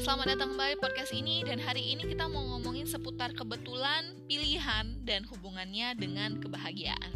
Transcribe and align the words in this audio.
Selamat 0.00 0.24
datang 0.32 0.56
kembali 0.56 0.80
podcast 0.80 1.12
ini 1.12 1.44
dan 1.44 1.60
hari 1.60 1.92
ini 1.92 2.08
kita 2.08 2.24
mau 2.24 2.56
ngomongin 2.56 2.88
seputar 2.88 3.36
kebetulan, 3.36 4.16
pilihan, 4.24 4.96
dan 5.04 5.28
hubungannya 5.28 5.92
dengan 5.92 6.40
kebahagiaan. 6.40 7.12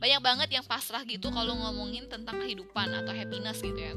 Banyak 0.00 0.20
banget 0.24 0.48
yang 0.56 0.64
pasrah 0.64 1.04
gitu 1.04 1.28
kalau 1.28 1.52
ngomongin 1.60 2.08
tentang 2.08 2.40
kehidupan 2.40 3.04
atau 3.04 3.12
happiness 3.12 3.60
gitu 3.60 3.76
ya. 3.76 3.92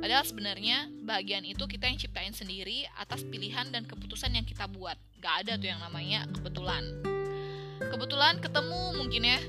Padahal 0.00 0.24
sebenarnya 0.24 0.88
bahagian 1.04 1.44
itu 1.44 1.68
kita 1.68 1.92
yang 1.92 2.00
ciptain 2.00 2.32
sendiri 2.32 2.88
atas 2.96 3.20
pilihan 3.28 3.68
dan 3.68 3.84
keputusan 3.84 4.32
yang 4.32 4.48
kita 4.48 4.64
buat. 4.72 4.96
Gak 5.20 5.44
ada 5.44 5.60
tuh 5.60 5.68
yang 5.76 5.80
namanya 5.84 6.24
kebetulan. 6.32 6.88
Kebetulan 7.84 8.40
ketemu 8.40 8.96
mungkin 8.96 9.22
ya. 9.28 9.40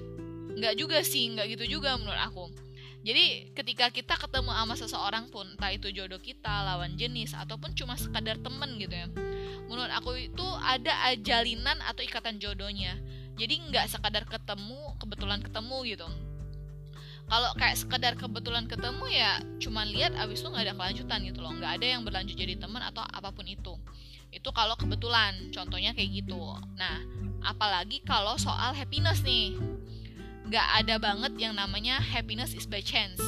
Nggak 0.60 0.76
juga 0.76 1.00
sih, 1.08 1.32
nggak 1.32 1.56
gitu 1.56 1.80
juga 1.80 1.96
menurut 1.96 2.20
aku 2.20 2.67
jadi 3.08 3.56
ketika 3.56 3.88
kita 3.88 4.20
ketemu 4.20 4.52
sama 4.52 4.76
seseorang 4.76 5.32
pun, 5.32 5.48
entah 5.48 5.72
itu 5.72 5.88
jodoh 5.96 6.20
kita, 6.20 6.68
lawan 6.68 7.00
jenis, 7.00 7.32
ataupun 7.40 7.72
cuma 7.72 7.96
sekadar 7.96 8.36
temen 8.36 8.76
gitu 8.76 8.92
ya. 8.92 9.08
Menurut 9.72 9.88
aku 9.96 10.20
itu 10.20 10.44
ada 10.60 11.16
jalinan 11.24 11.80
atau 11.88 12.04
ikatan 12.04 12.36
jodohnya. 12.36 13.00
Jadi 13.40 13.72
nggak 13.72 13.88
sekadar 13.88 14.28
ketemu, 14.28 14.92
kebetulan 15.00 15.40
ketemu 15.40 15.78
gitu. 15.88 16.08
Kalau 17.32 17.52
kayak 17.56 17.80
sekedar 17.80 18.20
kebetulan 18.20 18.68
ketemu 18.68 19.04
ya 19.08 19.40
cuma 19.64 19.88
lihat 19.88 20.12
abis 20.20 20.44
itu 20.44 20.52
nggak 20.52 20.68
ada 20.68 20.76
kelanjutan 20.76 21.20
gitu 21.32 21.40
loh. 21.40 21.56
Nggak 21.56 21.80
ada 21.80 21.88
yang 21.88 22.04
berlanjut 22.04 22.36
jadi 22.36 22.60
teman 22.60 22.84
atau 22.92 23.08
apa 23.08 23.32
pun 23.32 23.48
itu. 23.48 23.80
Itu 24.36 24.52
kalau 24.52 24.76
kebetulan, 24.76 25.48
contohnya 25.56 25.96
kayak 25.96 26.12
gitu. 26.12 26.36
Nah, 26.76 27.00
apalagi 27.40 28.04
kalau 28.04 28.36
soal 28.36 28.76
happiness 28.76 29.24
nih 29.24 29.56
nggak 30.48 30.68
ada 30.84 30.96
banget 30.96 31.34
yang 31.36 31.54
namanya 31.60 32.00
happiness 32.00 32.56
is 32.56 32.64
by 32.64 32.80
chance. 32.80 33.20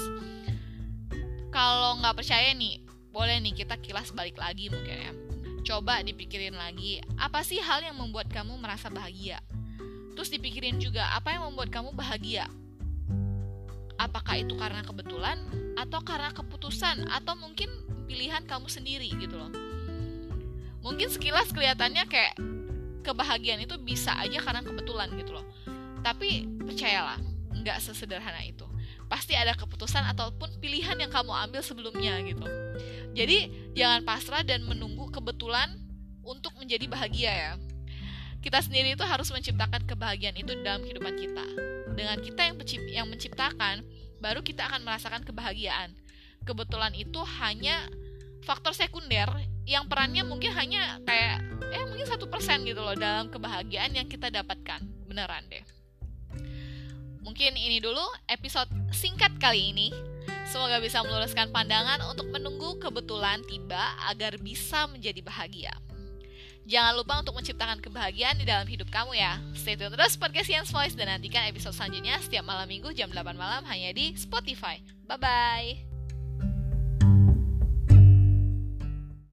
Kalau 1.52 2.00
nggak 2.00 2.16
percaya 2.24 2.56
nih, 2.56 2.80
boleh 3.12 3.44
nih 3.44 3.54
kita 3.60 3.76
kilas 3.84 4.16
balik 4.16 4.40
lagi 4.40 4.72
mungkin 4.72 4.96
ya. 4.96 5.12
Coba 5.68 6.00
dipikirin 6.00 6.56
lagi, 6.56 7.04
apa 7.20 7.44
sih 7.44 7.60
hal 7.60 7.84
yang 7.84 8.00
membuat 8.00 8.32
kamu 8.32 8.56
merasa 8.56 8.88
bahagia? 8.88 9.44
Terus 10.16 10.32
dipikirin 10.32 10.80
juga, 10.80 11.12
apa 11.12 11.36
yang 11.36 11.52
membuat 11.52 11.68
kamu 11.76 11.92
bahagia? 11.92 12.48
Apakah 14.00 14.40
itu 14.40 14.56
karena 14.56 14.80
kebetulan, 14.80 15.36
atau 15.76 16.00
karena 16.00 16.32
keputusan, 16.32 17.12
atau 17.12 17.36
mungkin 17.36 17.68
pilihan 18.08 18.48
kamu 18.48 18.72
sendiri 18.72 19.12
gitu 19.20 19.36
loh. 19.36 19.52
Mungkin 20.80 21.12
sekilas 21.12 21.52
kelihatannya 21.52 22.08
kayak 22.08 22.40
kebahagiaan 23.04 23.60
itu 23.60 23.76
bisa 23.76 24.16
aja 24.16 24.40
karena 24.40 24.64
kebetulan 24.64 25.12
gitu 25.20 25.36
loh 25.36 25.44
tapi 26.02 26.48
percayalah, 26.64 27.20
nggak 27.54 27.78
sesederhana 27.84 28.42
itu. 28.46 28.66
Pasti 29.10 29.34
ada 29.34 29.58
keputusan 29.58 30.06
ataupun 30.16 30.62
pilihan 30.62 30.96
yang 30.98 31.10
kamu 31.10 31.34
ambil 31.50 31.62
sebelumnya 31.66 32.22
gitu. 32.22 32.46
Jadi 33.18 33.72
jangan 33.74 34.06
pasrah 34.06 34.46
dan 34.46 34.64
menunggu 34.64 35.10
kebetulan 35.10 35.82
untuk 36.22 36.54
menjadi 36.62 36.86
bahagia 36.86 37.32
ya. 37.34 37.54
Kita 38.40 38.64
sendiri 38.64 38.96
itu 38.96 39.04
harus 39.04 39.28
menciptakan 39.34 39.84
kebahagiaan 39.84 40.38
itu 40.40 40.56
dalam 40.64 40.86
kehidupan 40.86 41.14
kita. 41.18 41.46
Dengan 41.92 42.18
kita 42.24 42.42
yang, 42.48 42.56
yang 42.88 43.08
menciptakan, 43.12 43.84
baru 44.24 44.40
kita 44.40 44.64
akan 44.72 44.88
merasakan 44.88 45.28
kebahagiaan. 45.28 45.92
Kebetulan 46.48 46.96
itu 46.96 47.20
hanya 47.44 47.92
faktor 48.48 48.72
sekunder 48.72 49.28
yang 49.68 49.86
perannya 49.86 50.24
mungkin 50.24 50.56
hanya 50.56 50.98
kayak 51.04 51.44
eh 51.70 51.84
mungkin 51.86 52.08
satu 52.08 52.26
persen 52.32 52.66
gitu 52.66 52.80
loh 52.82 52.96
dalam 52.96 53.30
kebahagiaan 53.30 53.94
yang 53.94 54.08
kita 54.10 54.32
dapatkan 54.34 54.82
beneran 55.06 55.46
deh 55.52 55.62
Mungkin 57.30 57.54
ini 57.54 57.78
dulu 57.78 58.02
episode 58.26 58.74
singkat 58.90 59.38
kali 59.38 59.70
ini. 59.70 59.94
Semoga 60.50 60.82
bisa 60.82 61.06
meluruskan 61.06 61.54
pandangan 61.54 62.02
untuk 62.10 62.26
menunggu 62.34 62.82
kebetulan 62.82 63.46
tiba 63.46 63.94
agar 64.10 64.42
bisa 64.42 64.90
menjadi 64.90 65.22
bahagia. 65.22 65.70
Jangan 66.66 66.98
lupa 66.98 67.22
untuk 67.22 67.38
menciptakan 67.38 67.86
kebahagiaan 67.86 68.42
di 68.42 68.50
dalam 68.50 68.66
hidup 68.66 68.90
kamu 68.90 69.14
ya. 69.14 69.38
Stay 69.54 69.78
tune 69.78 69.94
terus 69.94 70.18
podcast 70.18 70.50
Ian's 70.50 70.74
Voice 70.74 70.98
dan 70.98 71.06
nantikan 71.06 71.46
episode 71.46 71.78
selanjutnya 71.78 72.18
setiap 72.18 72.50
malam 72.50 72.66
minggu 72.66 72.98
jam 72.98 73.14
8 73.14 73.22
malam 73.38 73.62
hanya 73.70 73.94
di 73.94 74.18
Spotify. 74.18 74.82
Bye-bye! 75.06 75.89